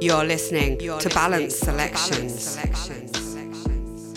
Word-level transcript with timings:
You're 0.00 0.22
listening 0.22 0.78
You're 0.78 1.00
to 1.00 1.08
Balance 1.08 1.56
Selections. 1.56 2.54
To 2.54 2.68
Balance 2.68 3.18
Selections. 3.18 4.14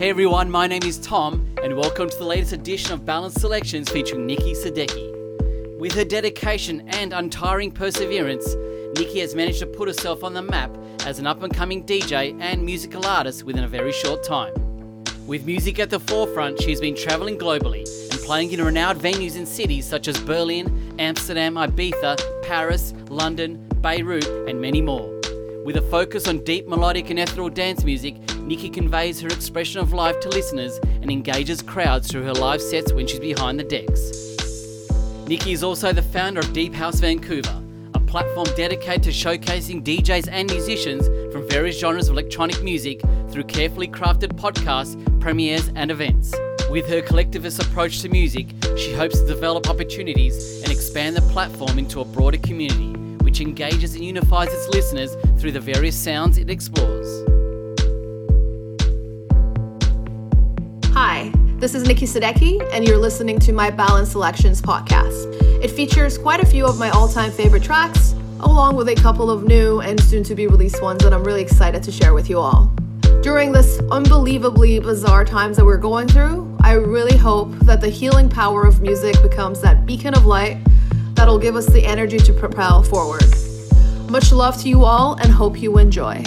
Hey 0.00 0.10
everyone, 0.10 0.50
my 0.50 0.66
name 0.66 0.82
is 0.82 0.98
Tom, 0.98 1.46
and 1.62 1.76
welcome 1.76 2.10
to 2.10 2.18
the 2.18 2.24
latest 2.24 2.52
edition 2.52 2.92
of 2.92 3.06
Balance 3.06 3.34
Selections 3.34 3.88
featuring 3.88 4.26
Nikki 4.26 4.54
Sadecki. 4.54 5.78
With 5.78 5.92
her 5.92 6.04
dedication 6.04 6.88
and 6.88 7.12
untiring 7.12 7.70
perseverance, 7.70 8.56
Nikki 8.96 9.20
has 9.20 9.36
managed 9.36 9.60
to 9.60 9.66
put 9.66 9.86
herself 9.86 10.24
on 10.24 10.34
the 10.34 10.42
map 10.42 10.76
as 11.06 11.20
an 11.20 11.28
up 11.28 11.44
and 11.44 11.54
coming 11.54 11.84
DJ 11.84 12.36
and 12.40 12.64
musical 12.66 13.06
artist 13.06 13.44
within 13.44 13.62
a 13.62 13.68
very 13.68 13.92
short 13.92 14.24
time. 14.24 14.59
With 15.26 15.46
music 15.46 15.78
at 15.78 15.90
the 15.90 16.00
forefront, 16.00 16.60
she's 16.60 16.80
been 16.80 16.96
travelling 16.96 17.38
globally 17.38 17.86
and 18.10 18.20
playing 18.22 18.50
in 18.52 18.62
renowned 18.62 19.00
venues 19.00 19.36
in 19.36 19.46
cities 19.46 19.86
such 19.86 20.08
as 20.08 20.20
Berlin, 20.20 20.94
Amsterdam, 20.98 21.54
Ibiza, 21.54 22.18
Paris, 22.42 22.92
London, 23.08 23.64
Beirut, 23.80 24.26
and 24.48 24.60
many 24.60 24.82
more. 24.82 25.08
With 25.64 25.76
a 25.76 25.86
focus 25.90 26.26
on 26.26 26.42
deep 26.44 26.66
melodic 26.66 27.10
and 27.10 27.18
ethereal 27.18 27.48
dance 27.48 27.84
music, 27.84 28.16
Nikki 28.38 28.70
conveys 28.70 29.20
her 29.20 29.28
expression 29.28 29.80
of 29.80 29.92
life 29.92 30.18
to 30.20 30.28
listeners 30.28 30.78
and 30.78 31.10
engages 31.10 31.62
crowds 31.62 32.10
through 32.10 32.24
her 32.24 32.34
live 32.34 32.60
sets 32.60 32.92
when 32.92 33.06
she's 33.06 33.20
behind 33.20 33.60
the 33.60 33.64
decks. 33.64 34.10
Nikki 35.28 35.52
is 35.52 35.62
also 35.62 35.92
the 35.92 36.02
founder 36.02 36.40
of 36.40 36.52
Deep 36.52 36.74
House 36.74 36.98
Vancouver, 36.98 37.59
platform 38.10 38.46
dedicated 38.56 39.04
to 39.04 39.10
showcasing 39.10 39.84
DJs 39.84 40.28
and 40.32 40.50
musicians 40.50 41.06
from 41.32 41.48
various 41.48 41.78
genres 41.78 42.08
of 42.08 42.14
electronic 42.14 42.60
music 42.60 43.00
through 43.30 43.44
carefully 43.44 43.86
crafted 43.86 44.32
podcasts, 44.32 44.96
premieres, 45.20 45.70
and 45.76 45.92
events. 45.92 46.34
With 46.68 46.88
her 46.88 47.02
collectivist 47.02 47.62
approach 47.62 48.00
to 48.02 48.08
music, 48.08 48.48
she 48.76 48.92
hopes 48.92 49.20
to 49.20 49.26
develop 49.26 49.70
opportunities 49.70 50.60
and 50.62 50.72
expand 50.72 51.16
the 51.16 51.22
platform 51.32 51.78
into 51.78 52.00
a 52.00 52.04
broader 52.04 52.38
community, 52.38 52.92
which 53.22 53.40
engages 53.40 53.94
and 53.94 54.04
unifies 54.04 54.52
its 54.52 54.68
listeners 54.68 55.14
through 55.40 55.52
the 55.52 55.60
various 55.60 55.96
sounds 55.96 56.36
it 56.36 56.50
explores. 56.50 57.06
Hi, 60.92 61.30
this 61.58 61.76
is 61.76 61.86
Nikki 61.86 62.06
Sadecki, 62.06 62.60
and 62.72 62.88
you're 62.88 62.98
listening 62.98 63.38
to 63.38 63.52
my 63.52 63.70
Balance 63.70 64.10
Selections 64.10 64.60
podcast. 64.60 65.39
It 65.60 65.70
features 65.70 66.16
quite 66.16 66.40
a 66.40 66.46
few 66.46 66.64
of 66.64 66.78
my 66.78 66.88
all 66.88 67.06
time 67.06 67.30
favorite 67.30 67.62
tracks, 67.62 68.14
along 68.40 68.76
with 68.76 68.88
a 68.88 68.94
couple 68.94 69.30
of 69.30 69.44
new 69.44 69.80
and 69.80 70.02
soon 70.02 70.24
to 70.24 70.34
be 70.34 70.46
released 70.46 70.82
ones 70.82 71.04
that 71.04 71.12
I'm 71.12 71.22
really 71.22 71.42
excited 71.42 71.82
to 71.82 71.92
share 71.92 72.14
with 72.14 72.30
you 72.30 72.38
all. 72.38 72.72
During 73.20 73.52
this 73.52 73.78
unbelievably 73.90 74.80
bizarre 74.80 75.26
times 75.26 75.58
that 75.58 75.66
we're 75.66 75.76
going 75.76 76.08
through, 76.08 76.56
I 76.62 76.72
really 76.72 77.14
hope 77.14 77.50
that 77.66 77.82
the 77.82 77.90
healing 77.90 78.30
power 78.30 78.64
of 78.64 78.80
music 78.80 79.20
becomes 79.20 79.60
that 79.60 79.84
beacon 79.84 80.14
of 80.14 80.24
light 80.24 80.56
that'll 81.12 81.38
give 81.38 81.56
us 81.56 81.66
the 81.66 81.84
energy 81.84 82.16
to 82.16 82.32
propel 82.32 82.82
forward. 82.82 83.22
Much 84.08 84.32
love 84.32 84.56
to 84.62 84.68
you 84.70 84.86
all 84.86 85.16
and 85.16 85.30
hope 85.30 85.60
you 85.60 85.76
enjoy. 85.76 86.22